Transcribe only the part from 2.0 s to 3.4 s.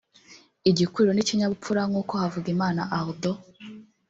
Havugimana Aldo